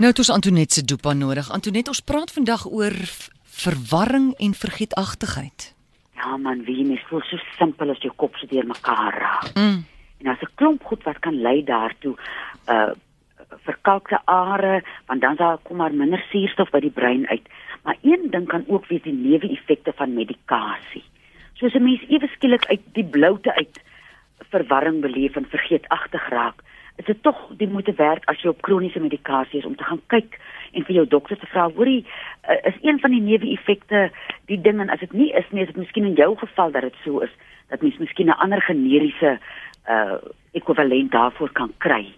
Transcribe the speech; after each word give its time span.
Nou 0.00 0.08
het 0.08 0.20
ons 0.22 0.30
Antoinette 0.32 0.74
se 0.74 0.84
dopa 0.84 1.12
nodig. 1.12 1.50
Antoinette, 1.52 1.90
ons 1.92 2.00
praat 2.00 2.30
vandag 2.32 2.62
oor 2.72 2.94
verwarring 3.60 4.30
en 4.40 4.54
vergeetachtigheid. 4.56 5.66
Ja 6.16 6.38
man, 6.40 6.62
wie 6.64 6.86
mens 6.88 7.02
voel 7.10 7.20
so 7.28 7.36
simpel 7.58 7.92
as 7.92 8.00
jou 8.00 8.12
kop 8.22 8.38
so 8.40 8.48
deur 8.48 8.64
mekaar 8.64 9.18
raak. 9.20 9.50
Mm. 9.60 9.82
En 10.24 10.30
as 10.32 10.40
'n 10.40 10.54
klomp 10.54 10.84
goed 10.88 11.04
wat 11.04 11.18
kan 11.18 11.36
lei 11.42 11.64
daartoe 11.64 12.16
uh 12.68 12.92
verkalkte 13.66 14.18
are, 14.24 14.82
want 15.06 15.20
dan 15.20 15.36
daar 15.36 15.58
kom 15.62 15.76
maar 15.76 15.92
minder 15.92 16.24
suurstof 16.30 16.70
by 16.70 16.80
die 16.80 16.96
brein 17.00 17.28
uit. 17.28 17.48
Maar 17.82 17.96
een 18.02 18.30
ding 18.30 18.46
kan 18.48 18.64
ook 18.66 18.86
wees 18.86 19.02
die 19.02 19.12
neeweffekte 19.12 19.92
van 19.96 20.14
medikasie. 20.14 21.04
Soos 21.54 21.74
'n 21.74 21.82
mens 21.82 22.00
ewe 22.08 22.28
skielik 22.34 22.64
uit 22.64 22.80
die 22.92 23.04
bloute 23.04 23.54
uit 23.54 23.80
verwarring 24.50 25.00
beleef 25.00 25.36
en 25.36 25.46
vergeetagtig 25.48 26.28
raak, 26.28 26.62
dit 27.10 27.22
tog 27.26 27.38
die 27.58 27.68
moeite 27.68 27.92
werd 27.98 28.26
as 28.30 28.40
jy 28.42 28.52
op 28.52 28.62
kroniese 28.66 29.02
medikasie 29.02 29.58
is 29.60 29.68
om 29.68 29.76
te 29.76 29.86
gaan 29.88 30.02
kyk 30.12 30.38
en 30.72 30.86
vir 30.86 31.00
jou 31.00 31.06
dokter 31.10 31.38
te 31.38 31.48
vra, 31.50 31.66
hoorie, 31.74 32.04
uh, 32.46 32.58
is 32.70 32.78
een 32.86 33.00
van 33.02 33.10
die 33.10 33.22
neeweffekte 33.24 34.10
die 34.50 34.60
ding 34.60 34.80
en 34.82 34.92
as 34.94 35.02
dit 35.02 35.12
nie 35.12 35.30
is 35.34 35.48
nie, 35.50 35.64
is 35.64 35.72
dit 35.72 35.82
miskien 35.82 36.06
in 36.06 36.18
jou 36.18 36.36
geval 36.38 36.70
dat 36.76 36.86
dit 36.86 37.00
so 37.04 37.24
is 37.26 37.34
dat 37.70 37.82
mens 37.82 37.98
miskien 37.98 38.30
'n 38.30 38.40
ander 38.42 38.62
generiese 38.62 39.38
uh 39.88 40.18
ekwivalent 40.52 41.12
daarvoor 41.12 41.50
kan 41.52 41.72
kry. 41.78 42.10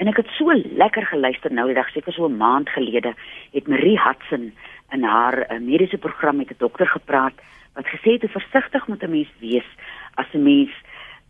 En 0.00 0.08
ek 0.08 0.16
het 0.16 0.30
so 0.32 0.52
lekker 0.52 1.06
geluister 1.06 1.52
nou 1.52 1.66
die 1.66 1.76
dag 1.76 1.90
seker 1.92 2.12
so 2.12 2.28
'n 2.28 2.36
maand 2.36 2.68
gelede 2.68 3.14
het 3.52 3.68
Marie 3.68 4.00
Hudson 4.00 4.52
in 4.90 5.02
haar 5.02 5.38
uh, 5.38 5.58
mediese 5.60 5.98
program 5.98 6.36
met 6.36 6.50
'n 6.50 6.58
dokter 6.58 6.86
gepraat 6.86 7.36
wat 7.74 7.86
gesê 7.86 8.12
het 8.12 8.20
hoe 8.20 8.40
versigtig 8.40 8.86
moet 8.86 9.02
'n 9.02 9.10
mens 9.10 9.32
wees 9.38 9.68
as 10.14 10.26
'n 10.32 10.42
mens 10.42 10.72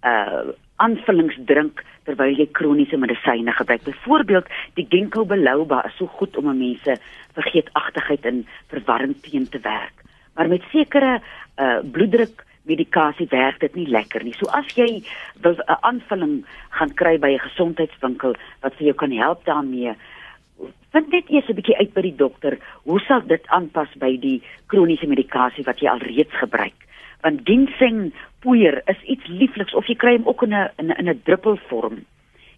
uh 0.04 0.52
aanvullings 0.80 1.36
drink 1.44 1.82
terwyl 2.08 2.32
jy 2.32 2.46
kroniese 2.56 2.96
medisyne 2.96 3.52
gebruik. 3.52 3.82
Byvoorbeeld, 3.84 4.46
die 4.74 4.86
ginkgo 4.88 5.26
biloba 5.28 5.82
is 5.84 5.96
so 5.98 6.06
goed 6.06 6.36
om 6.40 6.48
'n 6.48 6.58
mens 6.58 6.82
se 6.82 6.96
vergeetachtigheid 7.36 8.24
en 8.24 8.46
verwarring 8.68 9.14
teen 9.20 9.48
te 9.48 9.60
werk. 9.60 10.04
Maar 10.34 10.48
met 10.48 10.62
sekere 10.72 11.20
uh 11.58 11.80
bloeddruk 11.92 12.44
medikasie 12.62 13.26
werk 13.30 13.60
dit 13.60 13.74
nie 13.74 13.88
lekker 13.88 14.24
nie. 14.24 14.34
So 14.38 14.46
as 14.46 14.66
jy 14.76 15.02
'n 15.42 15.56
aanvulling 15.80 16.44
gaan 16.70 16.94
kry 16.94 17.18
by 17.18 17.30
'n 17.34 17.46
gesondheidswinkel 17.48 18.34
wat 18.62 18.74
vir 18.74 18.86
jou 18.86 18.94
kan 18.94 19.12
help 19.12 19.44
daarmee, 19.44 19.94
vind 20.92 21.08
net 21.12 21.30
eers 21.30 21.48
'n 21.48 21.54
bietjie 21.54 21.76
uit 21.76 21.92
by 21.94 22.02
die 22.02 22.16
dokter, 22.16 22.58
hoe 22.84 23.00
sal 23.00 23.22
dit 23.26 23.46
aanpas 23.46 23.88
by 23.98 24.16
die 24.16 24.42
kroniese 24.66 25.06
medikasie 25.06 25.64
wat 25.64 25.80
jy 25.80 25.88
alreeds 25.88 26.34
gebruik? 26.34 26.78
Want 27.20 27.40
ginseng 27.44 28.12
poeier 28.40 28.82
is 28.84 29.02
iets 29.02 29.26
liefliks 29.26 29.74
of 29.74 29.86
jy 29.86 29.96
kry 30.00 30.16
hom 30.16 30.28
ook 30.28 30.42
in 30.42 30.54
'n 30.54 30.70
in 30.78 30.90
'n 30.90 31.08
'n 31.08 31.20
druppelvorm. 31.24 32.04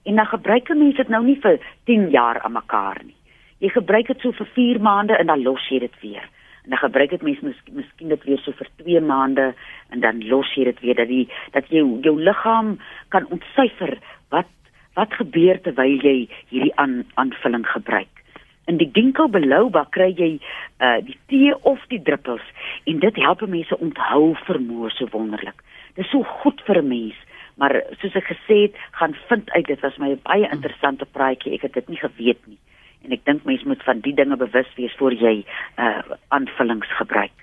En 0.05 0.17
dan 0.17 0.27
gebruik 0.27 0.69
mense 0.69 0.97
dit 0.97 1.09
nou 1.09 1.25
nie 1.25 1.39
vir 1.41 1.59
10 1.85 2.11
jaar 2.11 2.41
aan 2.41 2.53
mekaar 2.53 3.01
nie. 3.05 3.15
Jy 3.59 3.69
gebruik 3.69 4.07
dit 4.07 4.21
so 4.21 4.33
vir 4.33 4.47
4 4.55 4.81
maande 4.81 5.17
en 5.17 5.27
dan 5.27 5.43
los 5.43 5.69
jy 5.69 5.79
dit 5.79 6.01
weer. 6.01 6.29
En 6.65 6.71
dan 6.71 6.79
gebruik 6.79 7.11
dit 7.11 7.23
mense 7.23 7.45
mis, 7.45 7.61
miskien 7.73 8.09
dit 8.09 8.25
weer 8.25 8.39
so 8.39 8.53
vir 8.53 8.69
2 8.77 9.01
maande 9.01 9.55
en 9.91 10.01
dan 10.01 10.27
los 10.29 10.55
jy 10.55 10.65
dit 10.65 10.81
weer 10.81 10.95
dat 10.95 11.09
die 11.09 11.29
dat 11.53 11.69
jou 11.69 11.99
jou 12.01 12.23
liggaam 12.23 12.79
kan 13.09 13.27
ontsyfer 13.27 13.99
wat 14.29 14.47
wat 14.95 15.15
gebeur 15.15 15.61
terwyl 15.61 15.99
jy 16.05 16.29
hierdie 16.49 16.75
aan, 16.77 17.05
aanvulling 17.15 17.67
gebruik. 17.67 18.22
In 18.71 18.79
die 18.79 18.91
ginkgo 18.95 19.27
biloba 19.33 19.87
kry 19.91 20.13
jy 20.15 20.31
uh 20.79 20.99
die 21.03 21.19
tee 21.31 21.55
of 21.67 21.83
die 21.91 21.99
druppels 22.03 22.45
en 22.87 23.01
dit 23.03 23.17
help 23.25 23.43
mense 23.51 23.79
onthou 23.79 24.35
vermoë 24.47 24.91
so 24.95 25.11
wonderlik. 25.11 25.59
Dit 25.97 26.05
is 26.07 26.11
so 26.15 26.23
goed 26.43 26.63
vir 26.67 26.79
'n 26.83 26.89
mens, 26.89 27.19
maar 27.59 27.75
soos 28.01 28.15
ek 28.15 28.31
gesê 28.31 28.57
het, 28.63 28.75
gaan 28.93 29.17
vind 29.29 29.51
uit 29.51 29.67
dit 29.67 29.81
was 29.81 29.99
my 29.99 30.13
'n 30.13 30.21
baie 30.23 30.49
interessante 30.53 31.05
praatjie. 31.05 31.55
Ek 31.55 31.63
het 31.63 31.75
dit 31.75 31.89
nie 31.89 31.99
geweet 31.99 32.47
nie. 32.47 32.59
En 33.05 33.13
ek 33.13 33.25
dink 33.25 33.45
mense 33.45 33.67
moet 33.67 33.83
van 33.83 34.01
die 34.01 34.15
dinge 34.15 34.37
bewus 34.37 34.71
wees 34.77 34.95
voor 34.97 35.13
jy 35.13 35.45
uh 35.79 36.03
aanvullings 36.29 36.97
gebruik. 36.97 37.35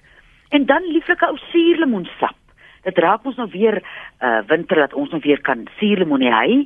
En 0.50 0.66
dan 0.66 0.83
lieflike 0.83 1.26
ou 1.26 1.38
suurlemoensap. 1.52 2.36
Dit 2.83 2.98
raak 2.98 3.26
ons 3.26 3.36
nou 3.36 3.49
weer 3.52 3.83
uh 4.21 4.42
winter 4.48 4.76
dat 4.76 4.94
ons 4.94 5.10
nou 5.10 5.21
weer 5.21 5.42
kan 5.42 5.67
suurlemoen 5.80 6.21
hy 6.21 6.65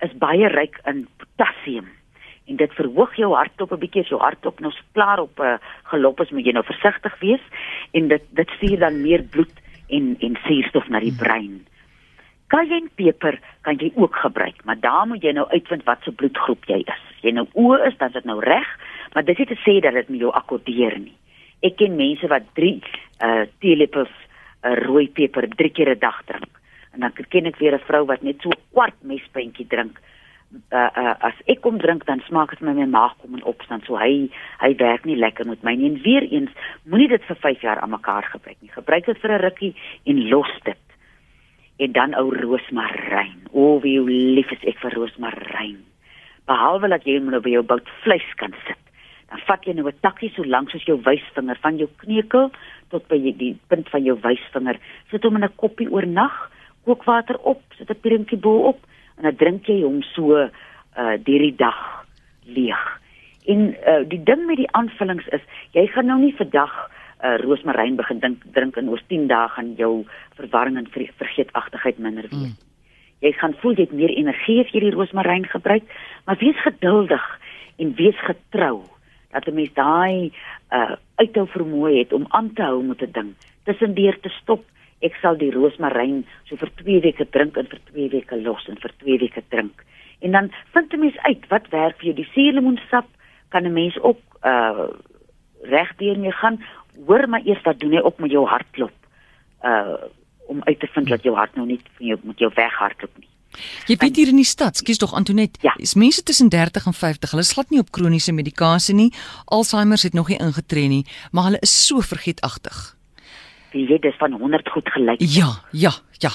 is 0.00 0.18
baie 0.18 0.48
ryk 0.48 0.80
in 0.84 1.06
potassium 1.16 2.01
en 2.46 2.56
dit 2.56 2.72
verhoog 2.74 3.16
jou 3.16 3.32
hartklop 3.34 3.72
'n 3.72 3.82
bietjie 3.84 4.02
as 4.02 4.08
jou 4.08 4.20
hartklop 4.20 4.60
nou 4.60 4.72
klaar 4.92 5.20
op 5.20 5.38
'n 5.38 5.42
uh, 5.42 5.58
gelop 5.90 6.20
is 6.20 6.30
moet 6.30 6.46
jy 6.46 6.52
nou 6.52 6.64
versigtig 6.64 7.18
wees 7.20 7.44
en 7.92 8.08
dit 8.08 8.22
dit 8.30 8.48
stuur 8.56 8.78
dan 8.78 9.02
meer 9.02 9.22
bloed 9.22 9.56
en 9.88 10.16
en 10.20 10.38
suurstof 10.46 10.88
na 10.88 11.00
die 11.00 11.16
brein. 11.18 11.66
Kajenpeper 12.52 13.38
kan 13.64 13.78
jy 13.80 13.92
ook 13.94 14.16
gebruik, 14.16 14.64
maar 14.64 14.80
daar 14.80 15.06
moet 15.06 15.22
jy 15.22 15.32
nou 15.32 15.48
uitvind 15.48 15.84
wat 15.84 16.02
se 16.04 16.12
bloedgroep 16.12 16.64
jy 16.68 16.82
is. 16.84 17.02
As 17.16 17.22
jy 17.24 17.32
nou 17.32 17.46
O 17.54 17.74
is, 17.74 17.96
dan 17.96 18.08
is 18.08 18.18
dit 18.18 18.24
nou 18.24 18.40
reg, 18.44 18.68
maar 19.14 19.24
dit 19.24 19.38
is 19.38 19.48
te 19.48 19.56
sê 19.64 19.80
dat 19.80 19.94
dit 19.94 20.08
met 20.08 20.20
jou 20.20 20.32
akkordeer 20.32 20.98
nie. 20.98 21.16
Ek 21.62 21.76
ken 21.76 21.96
mense 21.96 22.28
wat 22.28 22.42
3 22.58 22.82
uh 23.22 23.44
teelepels 23.58 24.12
uh, 24.64 24.74
rooi 24.84 25.08
peper 25.08 25.48
3 25.48 25.70
keer 25.70 25.94
'n 25.94 25.98
dag 25.98 26.22
drink. 26.24 26.50
En 26.92 27.00
dan 27.00 27.12
ken 27.28 27.46
ek 27.46 27.56
weer 27.56 27.74
'n 27.74 27.86
vrou 27.88 28.04
wat 28.06 28.22
net 28.22 28.40
so 28.42 28.50
kwart 28.72 28.98
mespuntjie 29.00 29.66
drink. 29.66 30.00
Uh, 30.52 30.90
uh 30.96 31.14
as 31.24 31.36
ek 31.48 31.62
kom 31.64 31.78
drink 31.80 32.04
dan 32.04 32.20
smaak 32.28 32.50
dit 32.52 32.60
my 32.60 32.74
my 32.76 32.84
maag 32.84 33.16
kom 33.20 33.36
in 33.36 33.44
opstand. 33.48 33.86
So 33.88 33.96
hy 33.96 34.28
hy 34.60 34.74
werk 34.76 35.06
nie 35.08 35.16
lekker 35.16 35.48
met 35.48 35.62
my 35.64 35.72
nie. 35.74 35.88
En 35.88 36.02
weer 36.04 36.26
eens, 36.28 36.52
moenie 36.84 37.08
dit 37.08 37.24
vir 37.24 37.36
5 37.36 37.64
jaar 37.64 37.80
aan 37.80 37.94
mekaar 37.94 38.28
gebruik 38.28 38.58
nie. 38.60 38.72
Gebruik 38.72 39.06
dit 39.06 39.18
vir 39.18 39.32
'n 39.32 39.40
rukkie 39.40 39.74
en 40.04 40.28
los 40.28 40.52
dit 40.64 40.82
en 41.76 41.92
dan 41.92 42.14
ou 42.14 42.28
roosmaryn. 42.36 43.48
O, 43.50 43.80
wie 43.80 43.98
lief 44.04 44.50
is 44.52 44.64
ek 44.68 44.78
vir 44.78 44.94
roosmaryn. 44.94 45.80
Behalwe 46.46 46.88
dat 46.88 47.04
jy 47.08 47.18
nou 47.18 47.40
by 47.40 47.56
jou 47.56 47.62
bout 47.62 47.88
vleis 48.04 48.28
kan 48.36 48.54
sit. 48.66 48.78
Dan 49.32 49.40
vat 49.48 49.64
jy 49.64 49.72
nou 49.72 49.88
'n 49.88 50.02
takkie 50.02 50.30
so 50.34 50.44
lank 50.44 50.70
soos 50.70 50.84
jou 50.84 51.00
wysvinger 51.00 51.58
van 51.62 51.78
jou 51.78 51.88
kneukel 51.96 52.50
tot 52.90 53.08
by 53.08 53.18
die 53.18 53.56
punt 53.68 53.88
van 53.88 54.04
jou 54.04 54.18
wysvinger. 54.20 54.78
Sit 55.10 55.22
hom 55.22 55.36
in 55.36 55.44
'n 55.44 55.56
koppie 55.56 55.90
oornag, 55.90 56.50
kook 56.84 57.04
water 57.04 57.38
op, 57.38 57.62
sit 57.78 57.90
'n 57.90 58.00
drinkie 58.02 58.38
bo 58.38 58.68
op 58.68 58.78
en 59.16 59.22
dan 59.28 59.36
drink 59.36 59.66
jy 59.66 59.82
hom 59.82 60.02
so 60.02 60.38
uh 60.38 61.16
deur 61.24 61.44
die 61.46 61.56
dag 61.56 62.04
leeg. 62.44 62.82
En 63.46 63.74
uh 63.74 64.02
die 64.08 64.22
ding 64.22 64.46
met 64.46 64.56
die 64.56 64.72
aanvullings 64.72 65.28
is, 65.28 65.44
jy 65.72 65.86
gaan 65.86 66.06
nou 66.06 66.18
nie 66.18 66.34
vir 66.36 66.50
dag 66.50 66.74
uh, 67.22 67.36
roosmaryn 67.42 67.96
begin 67.96 68.20
dink 68.20 68.42
drink 68.54 68.76
in 68.76 68.90
oor 68.90 69.02
10 69.08 69.28
dae 69.30 69.48
gaan 69.54 69.74
jou 69.78 69.92
verwarring 70.38 70.78
en 70.80 70.90
vergeetachtigheid 70.92 71.98
minder 71.98 72.28
wees. 72.30 72.52
Mm. 72.52 72.58
Jy 73.22 73.32
gaan 73.38 73.54
voel 73.62 73.76
jy 73.78 73.86
het 73.86 73.94
meer 73.94 74.10
energie 74.10 74.58
as 74.64 74.72
jy 74.74 74.82
die 74.82 74.94
roosmaryn 74.94 75.46
gebruik, 75.46 75.86
maar 76.26 76.40
wees 76.40 76.58
geduldig 76.64 77.28
en 77.82 77.94
wees 77.98 78.18
getrou 78.26 78.82
dat 79.32 79.46
'n 79.46 79.54
mens 79.54 79.72
daai 79.74 80.32
uh, 80.72 80.96
uithou 81.16 81.46
vermoë 81.46 81.98
het 81.98 82.12
om 82.12 82.26
aan 82.28 82.52
te 82.52 82.62
hou 82.62 82.82
met 82.82 83.02
'n 83.02 83.12
ding. 83.12 83.30
Tussendeur 83.64 84.18
te 84.20 84.28
stop, 84.28 84.64
ek 85.02 85.16
sal 85.22 85.36
die 85.36 85.50
roosmaryn 85.50 86.22
so 86.48 86.56
vir 86.56 86.70
2 86.82 87.00
weke 87.06 87.26
drink 87.30 87.56
en 87.56 87.66
vir 87.66 87.80
2 87.92 88.08
weke 88.16 88.38
los 88.42 88.68
en 88.68 88.78
vir 88.82 88.94
2 89.04 89.18
weke 89.18 89.42
drink. 89.54 89.84
En 90.22 90.30
dan 90.32 90.50
vind 90.72 90.92
'n 90.92 91.00
mens 91.00 91.18
uit 91.18 91.48
wat 91.48 91.68
werk 91.70 91.96
vir 91.98 92.06
jou. 92.06 92.14
Die 92.14 92.32
suurlemoensap 92.34 93.06
kan 93.48 93.64
'n 93.64 93.72
mens 93.72 93.98
ook 94.00 94.20
uh 94.44 94.88
reg 95.62 95.96
deur 95.96 96.18
mee 96.18 96.32
gaan 96.32 96.58
hoor 97.06 97.28
maar 97.28 97.44
eers 97.44 97.62
wat 97.62 97.78
doen 97.80 97.92
hy 97.92 97.98
op 97.98 98.18
met 98.18 98.30
jou 98.30 98.46
hartklop. 98.46 98.96
Uh 99.62 99.96
om 100.46 100.62
uit 100.64 100.80
te 100.80 100.86
vind 100.86 101.08
dat 101.08 101.22
jou 101.22 101.36
hart 101.36 101.54
nou 101.54 101.66
nie 101.66 101.80
van 101.96 102.06
jou 102.06 102.18
met 102.22 102.38
jou 102.38 102.50
weghardloop 102.54 103.18
nie. 103.18 103.28
Jy 103.86 103.96
weet 104.00 104.16
hier 104.16 104.30
in 104.32 104.40
die 104.40 104.48
stad, 104.48 104.76
skies 104.80 105.00
tog 105.00 105.12
Antonet, 105.16 105.58
ja. 105.60 105.74
is 105.76 105.94
mense 105.94 106.22
tussen 106.22 106.48
30 106.48 106.86
en 106.88 106.96
50, 106.96 107.34
hulle 107.34 107.44
slat 107.44 107.70
nie 107.70 107.82
op 107.82 107.92
kroniese 107.92 108.32
medikasie 108.32 108.94
nie. 108.96 109.10
Alzheimer 109.44 110.00
het 110.02 110.16
nog 110.16 110.32
nie 110.32 110.40
ingetree 110.40 110.88
nie, 110.88 111.04
maar 111.30 111.50
hulle 111.50 111.60
is 111.60 111.74
so 111.86 112.00
vergeetachtig. 112.00 112.96
Jy 113.72 113.86
weet 113.86 114.02
dis 114.02 114.16
van 114.20 114.32
100 114.32 114.68
goed 114.68 114.88
gelyk. 114.88 115.20
Ja, 115.20 115.50
ja, 115.70 115.92
ja. 116.20 116.32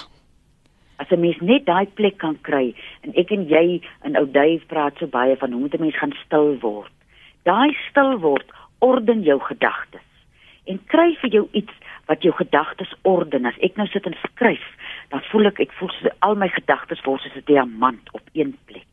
As 0.98 1.10
'n 1.10 1.20
mens 1.20 1.40
net 1.40 1.66
daai 1.66 1.86
plek 1.86 2.18
kan 2.18 2.38
kry 2.42 2.74
en 3.02 3.14
ek 3.16 3.32
en 3.32 3.48
jy 3.48 3.82
in 4.04 4.18
ou 4.18 4.26
Duif 4.26 4.66
praat 4.68 4.98
so 4.98 5.08
baie 5.08 5.36
van 5.38 5.52
hoe 5.52 5.62
moet 5.62 5.74
'n 5.74 5.82
mens 5.82 5.98
gaan 5.98 6.14
stil 6.26 6.58
word. 6.60 6.92
Daai 7.44 7.78
stil 7.90 8.20
word 8.20 8.52
orden 8.80 9.24
jou 9.24 9.40
gedagtes 9.40 10.08
en 10.66 10.80
kry 10.86 11.16
vir 11.22 11.30
jou 11.30 11.48
iets 11.52 11.74
wat 12.08 12.24
jou 12.24 12.34
gedagtes 12.36 12.94
orden. 13.02 13.46
As 13.46 13.58
ek 13.66 13.76
nou 13.80 13.88
sit 13.88 14.06
en 14.06 14.16
skryf, 14.24 14.64
dan 15.12 15.24
voel 15.32 15.52
ek 15.52 15.60
ek 15.68 15.74
voel 15.80 15.92
so 15.96 16.12
al 16.26 16.36
my 16.36 16.48
gedagtes 16.48 17.04
word 17.06 17.22
soos 17.22 17.36
'n 17.36 17.46
diamant 17.46 18.10
op 18.14 18.24
een 18.34 18.58
plek. 18.66 18.88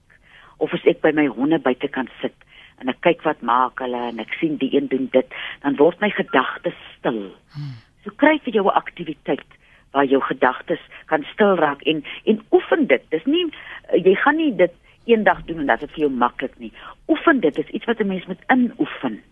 Of 0.58 0.72
as 0.74 0.84
ek 0.86 1.00
by 1.00 1.12
my 1.12 1.26
honde 1.26 1.58
buite 1.58 1.88
kan 1.88 2.08
sit 2.20 2.34
en 2.80 2.88
ek 2.88 3.00
kyk 3.00 3.22
wat 3.22 3.42
maak 3.42 3.78
hulle 3.78 4.08
en 4.10 4.18
ek 4.18 4.34
sien 4.40 4.56
die 4.56 4.74
een 4.74 4.88
doen 4.88 5.08
dit, 5.12 5.26
dan 5.62 5.76
word 5.76 6.00
my 6.00 6.10
gedagtes 6.10 6.78
stil. 6.98 7.30
Hmm. 7.54 7.78
So 8.04 8.12
kry 8.16 8.38
vir 8.44 8.54
jou 8.54 8.64
'n 8.66 8.76
aktiwiteit 8.76 9.50
waar 9.92 10.04
jou 10.04 10.20
gedagtes 10.20 10.80
kan 11.06 11.24
stil 11.32 11.54
raak 11.56 11.82
en 11.82 12.04
en 12.24 12.42
oefen 12.50 12.86
dit. 12.86 13.02
Dis 13.10 13.24
nie 13.24 13.46
jy 13.92 14.14
gaan 14.14 14.36
nie 14.36 14.56
dit 14.56 14.72
eendag 15.04 15.44
doen 15.44 15.58
en 15.58 15.66
dat 15.66 15.80
dit 15.80 15.90
vir 15.90 16.06
jou 16.06 16.10
maklik 16.10 16.58
nie. 16.58 16.72
Oefen 17.08 17.40
dit 17.40 17.58
is 17.58 17.68
iets 17.68 17.84
wat 17.84 18.00
'n 18.00 18.06
mens 18.06 18.26
moet 18.26 18.44
inoefen. 18.48 19.22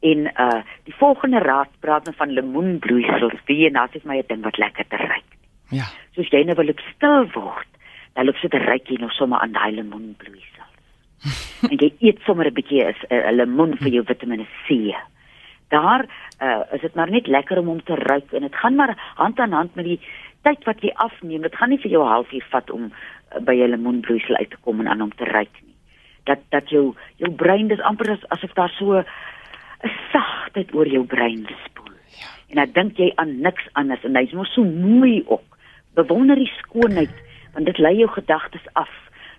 En 0.00 0.18
uh 0.46 0.62
die 0.84 0.94
volgende 0.94 1.38
raad 1.38 1.68
praat 1.80 2.04
dan 2.04 2.14
van 2.14 2.30
lemoenbloeisels. 2.30 3.40
Wie 3.44 3.66
en 3.66 3.76
as 3.76 3.92
is 3.92 4.02
my 4.02 4.18
'n 4.18 4.26
ding 4.26 4.42
wat 4.42 4.58
lekker 4.58 4.86
te 4.88 4.96
ruik. 4.96 5.30
Ja. 5.68 5.84
Soos 6.14 6.28
jy 6.28 6.42
nou 6.44 6.56
wil 6.56 6.68
ek 6.68 6.80
stil 6.94 7.26
word, 7.32 7.68
dan 8.14 8.24
loop 8.24 8.36
sit 8.36 8.54
'n 8.54 8.66
ruikie 8.66 8.98
nog 8.98 9.12
sommer 9.12 9.38
aan 9.38 9.52
daai 9.52 9.72
lemoenbloeisels. 9.74 10.48
en 11.70 11.76
jy 11.76 11.92
eet 12.00 12.20
sommer 12.24 12.46
'n 12.46 12.54
bietjie 12.54 12.84
'n 12.84 13.34
lemoen 13.36 13.76
vir 13.76 13.88
jou 13.88 14.04
Vitamiene 14.04 14.46
C. 14.66 14.94
Daar 15.70 16.04
uh, 16.42 16.60
is 16.74 16.80
dit 16.80 16.94
maar 16.94 17.10
net 17.10 17.26
lekker 17.26 17.58
om 17.58 17.66
hom 17.66 17.82
te 17.84 17.94
ruik 17.94 18.32
en 18.32 18.46
dit 18.46 18.54
gaan 18.62 18.74
maar 18.74 18.94
hand 19.14 19.38
aan 19.38 19.52
hand 19.52 19.74
met 19.74 19.84
die 19.84 20.00
tyd 20.42 20.64
wat 20.64 20.82
jy 20.82 20.90
afneem. 20.94 21.42
Dit 21.46 21.56
gaan 21.56 21.70
nie 21.70 21.80
vir 21.82 21.90
jou 21.90 22.04
'n 22.04 22.12
halfuur 22.14 22.46
vat 22.50 22.70
om 22.70 22.90
uh, 22.90 23.42
by 23.44 23.54
'n 23.54 23.70
lemoenbloeisel 23.70 24.36
uit 24.36 24.50
te 24.50 24.60
kom 24.60 24.80
en 24.80 24.88
aan 24.88 25.00
hom 25.00 25.14
te 25.14 25.24
ruik 25.24 25.54
nie. 25.62 25.74
Dat 26.24 26.42
dat 26.48 26.70
jou 26.70 26.94
jou 27.16 27.30
brein 27.30 27.68
dis 27.68 27.80
amper 27.80 28.10
as 28.10 28.28
asof 28.28 28.52
daar 28.52 28.74
so 28.78 28.98
'n 28.98 29.04
sagtheid 30.12 30.74
oor 30.74 30.88
jou 30.88 31.04
brein 31.04 31.46
spoel. 31.64 31.94
Ja. 32.18 32.30
En 32.48 32.56
dan 32.56 32.72
dink 32.72 32.96
jy 32.96 33.12
aan 33.14 33.40
niks 33.40 33.68
anders 33.72 34.04
en 34.04 34.16
hy's 34.16 34.32
mos 34.32 34.52
so 34.52 34.64
mooi 34.64 35.22
ook. 35.26 35.56
Bewonder 35.94 36.36
die 36.36 36.52
skoonheid 36.58 37.14
want 37.52 37.66
dit 37.66 37.78
lei 37.78 37.96
jou 37.96 38.10
gedagtes 38.10 38.66
af. 38.72 38.90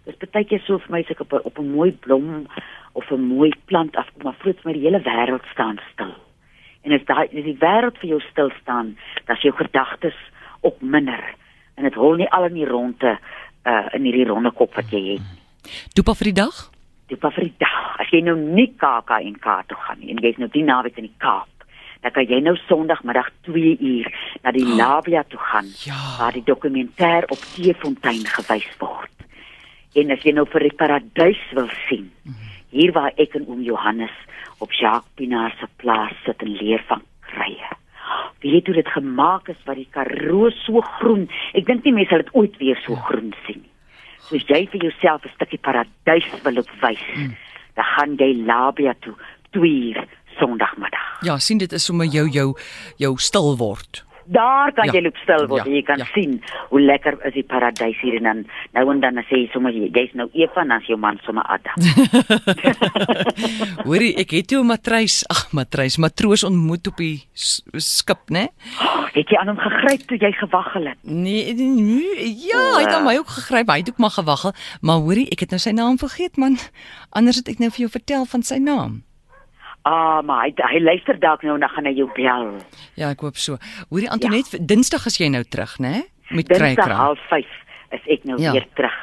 Dis 0.06 0.18
baie 0.34 0.46
keer 0.50 0.62
so 0.66 0.80
vir 0.82 0.92
my 0.92 1.04
ek 1.10 1.22
op 1.22 1.34
op 1.34 1.60
'n 1.60 1.74
mooi 1.76 1.92
blom 1.92 2.48
of 2.94 3.12
'n 3.12 3.22
mooi 3.22 3.52
plant 3.66 3.96
afkom, 3.96 4.24
maar 4.24 4.40
vroeg 4.40 4.64
my 4.64 4.74
die 4.74 4.88
hele 4.88 5.02
wêreld 5.02 5.46
staan 5.54 5.80
stil. 5.94 6.14
En 6.82 6.92
as 6.92 7.06
daai 7.06 7.26
as 7.26 7.46
die 7.46 7.58
wêreld 7.60 7.98
vir 7.98 8.10
jou 8.10 8.22
stil 8.32 8.52
staan, 8.62 8.98
dan 9.26 9.36
is 9.36 9.42
jou 9.42 9.54
gedagtes 9.54 10.18
op 10.62 10.82
minder 10.82 11.36
en 11.76 11.84
dit 11.84 11.94
hol 11.94 12.16
nie 12.16 12.30
al 12.30 12.46
in 12.46 12.54
die 12.54 12.66
ronde 12.66 13.18
uh 13.66 13.88
in 13.94 14.04
hierdie 14.04 14.28
ronde 14.28 14.52
kop 14.52 14.76
wat 14.76 14.90
jy 14.90 15.14
het. 15.14 15.22
Dopa 15.94 16.14
vir 16.14 16.32
die 16.32 16.40
dag? 16.42 16.70
Dopa 17.08 17.32
vir 17.32 17.44
die 17.44 17.58
dag. 17.58 18.00
As 18.02 18.10
jy 18.10 18.22
nou 18.26 18.36
nie 18.36 18.74
KAK 18.78 19.10
en 19.22 19.40
K 19.40 19.62
toe 19.68 19.78
gaan 19.78 20.00
nie 20.00 20.10
en 20.10 20.22
jy's 20.24 20.38
nou 20.38 20.50
die 20.50 20.64
naweek 20.64 20.98
in 20.98 21.10
die 21.10 21.18
Kaap, 21.18 21.66
dan 22.02 22.12
kan 22.12 22.26
jy 22.26 22.40
nou 22.42 22.56
Sondagmiddag 22.68 23.30
2 23.42 23.78
uur 23.80 24.12
na 24.44 24.52
die 24.52 24.66
oh, 24.66 24.76
Labia 24.78 25.24
toe 25.24 25.40
gaan 25.40 25.70
ja. 25.86 25.98
waar 26.18 26.34
die 26.34 26.46
dokumentêr 26.46 27.30
op 27.30 27.42
Teefontein 27.54 28.26
gewys 28.26 28.70
word. 28.80 29.21
En 29.96 30.12
as 30.12 30.24
jy 30.24 30.32
nou 30.36 30.46
vir 30.48 30.70
die 30.70 30.78
paradys 30.80 31.42
wil 31.58 31.68
sien, 31.90 32.12
hier 32.72 32.94
waar 32.96 33.12
ek 33.20 33.36
en 33.36 33.48
oom 33.48 33.64
Johannes 33.66 34.14
op 34.64 34.72
Jacques 34.72 35.12
Pinaar 35.20 35.52
se 35.60 35.68
plaas 35.82 36.16
sit 36.26 36.42
en 36.46 36.54
leer 36.62 36.84
van 36.88 37.02
krye. 37.34 37.72
Wie 38.42 38.56
het 38.56 38.66
dit 38.66 38.88
gemaak 38.88 39.50
is 39.50 39.60
wat 39.66 39.76
die 39.76 39.88
Karoo 39.92 40.50
so 40.64 40.82
groen. 40.82 41.28
Ek 41.54 41.66
dink 41.68 41.84
nie 41.86 41.94
mense 41.94 42.10
sal 42.10 42.24
dit 42.24 42.34
ooit 42.34 42.58
weer 42.58 42.80
so 42.86 42.96
groen 42.96 43.34
sien 43.46 43.62
nie. 43.62 43.70
Soos 44.30 44.48
jy 44.48 44.66
vir 44.72 44.88
jouself 44.88 45.26
'n 45.26 45.34
stukkie 45.36 45.60
paradys 45.60 46.30
wil 46.44 46.58
opwys, 46.64 47.04
hmm. 47.14 47.36
dan 47.76 47.86
gaan 47.86 48.16
jy 48.18 48.32
Labia 48.46 48.94
toe, 49.02 49.16
twee 49.52 49.96
Sondagmiddag. 50.40 51.22
Ja, 51.22 51.38
sien 51.38 51.58
dit 51.58 51.72
is 51.72 51.86
sommer 51.86 52.06
jou 52.06 52.30
jou 52.30 52.56
jou 52.98 53.18
stil 53.18 53.58
word. 53.58 54.06
Daar 54.26 54.72
kan 54.74 54.86
ja. 54.86 54.94
jy 54.98 55.04
loop 55.06 55.18
stil 55.24 55.48
word. 55.48 55.66
Ja. 55.66 55.74
Jy 55.74 55.84
kan 55.88 56.02
ja. 56.04 56.08
sien 56.14 56.38
hoe 56.70 56.82
lekker 56.82 57.18
is 57.30 57.36
die 57.38 57.46
paradys 57.48 58.00
hier 58.02 58.18
en 58.20 58.28
dan 58.30 58.44
nou 58.76 58.86
en 58.94 59.02
dan 59.04 59.22
sê 59.30 59.44
jy 59.44 59.50
sommer 59.54 59.74
jy's 59.74 60.14
nou 60.18 60.28
Eva 60.38 60.64
en 60.64 60.74
dan 60.74 60.86
jou 60.88 60.98
man 61.00 61.20
sommer 61.26 61.46
Adam. 61.50 61.78
Hoorie, 63.88 64.14
ek 64.22 64.36
het 64.38 64.54
jou 64.54 64.64
matrys, 64.68 65.22
ag 65.32 65.48
matrys, 65.58 65.98
matroos 66.02 66.46
ontmoet 66.48 66.92
op 66.92 67.02
die 67.02 67.24
skip, 67.34 68.30
né? 68.34 68.48
Oh, 68.82 69.06
het 69.16 69.32
jy 69.32 69.40
aan 69.42 69.54
hom 69.54 69.62
gegryp 69.62 70.08
toe 70.10 70.20
jy 70.22 70.32
gewaggel 70.40 70.92
het? 70.92 71.00
Nee, 71.04 71.54
nee, 71.58 71.70
nee 71.76 72.32
ja, 72.48 72.60
oh, 72.60 72.76
hy 72.78 72.86
het 72.86 72.96
aan 72.96 73.08
my 73.08 73.18
ook 73.20 73.32
gegryp. 73.42 73.72
Hy 73.72 73.82
het 73.84 73.94
ook 73.94 74.02
maar 74.04 74.16
gewaggel, 74.16 74.56
maar 74.82 75.04
hoorie, 75.06 75.28
ek 75.34 75.46
het 75.46 75.56
nou 75.56 75.62
sy 75.62 75.74
naam 75.76 76.00
vergeet 76.02 76.40
man. 76.42 76.60
Anders 77.10 77.42
het 77.42 77.52
ek 77.52 77.64
nou 77.64 77.72
vir 77.72 77.88
jou 77.88 77.94
vertel 78.00 78.28
van 78.30 78.46
sy 78.46 78.60
naam. 78.62 79.02
Ah, 79.82 80.22
maar 80.22 80.46
hy 80.46 80.54
hy 80.70 80.80
luister 80.80 81.18
dalk 81.20 81.42
nou 81.42 81.56
en 81.58 81.64
dan 81.64 81.70
gaan 81.74 81.88
hy 81.90 81.96
jou 81.98 82.10
bel. 82.14 82.52
Ja, 83.00 83.10
ek 83.10 83.24
hoop 83.26 83.40
so. 83.42 83.58
Hoorie 83.90 84.10
Antonet, 84.14 84.52
ja. 84.54 84.60
Dinsdag 84.62 85.08
is 85.10 85.18
jy 85.18 85.32
nou 85.34 85.44
terug, 85.44 85.80
né? 85.82 86.04
Met 86.30 86.52
Krykraan. 86.52 87.16
Dinsdag 87.18 87.48
05:30 87.90 87.98
is 87.98 88.06
ek 88.18 88.28
nou 88.30 88.38
ja. 88.42 88.52
weer 88.52 88.68
terug. 88.78 89.00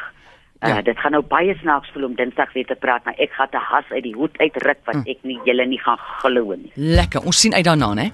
Uh, 0.59 0.69
ja. 0.69 0.83
dit 0.83 0.99
gaan 0.99 1.15
nou 1.15 1.23
baie 1.23 1.55
snaaks 1.61 1.91
voel 1.95 2.09
om 2.09 2.15
Dinsdag 2.19 2.53
weer 2.53 2.67
te 2.67 2.75
praat, 2.75 3.05
maar 3.07 3.19
ek 3.19 3.35
gaan 3.35 3.51
te 3.51 3.61
has 3.63 3.91
uit 3.91 4.03
die 4.03 4.15
hoed 4.15 4.39
uitruk 4.39 4.81
wat 4.85 4.97
hm. 5.03 5.05
ek 5.07 5.23
nie 5.23 5.39
julle 5.47 5.67
nie 5.67 5.79
gaan 5.83 5.99
glo 6.19 6.55
nie. 6.55 6.73
Lekker. 6.75 7.23
Ons 7.27 7.43
sien 7.43 7.55
uit 7.55 7.65
daarna, 7.65 7.93
né? 7.95 8.11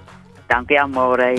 Dankie, 0.48 0.80
Amore. 0.80 1.34